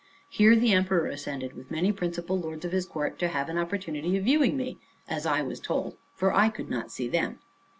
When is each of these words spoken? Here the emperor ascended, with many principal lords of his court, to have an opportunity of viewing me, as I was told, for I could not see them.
Here 0.31 0.55
the 0.55 0.73
emperor 0.73 1.05
ascended, 1.05 1.53
with 1.53 1.69
many 1.69 1.91
principal 1.91 2.35
lords 2.35 2.65
of 2.65 2.71
his 2.71 2.87
court, 2.87 3.19
to 3.19 3.27
have 3.27 3.49
an 3.49 3.59
opportunity 3.59 4.17
of 4.17 4.23
viewing 4.23 4.57
me, 4.57 4.79
as 5.07 5.27
I 5.27 5.43
was 5.43 5.59
told, 5.59 5.95
for 6.15 6.33
I 6.33 6.49
could 6.49 6.71
not 6.71 6.91
see 6.91 7.07
them. 7.07 7.37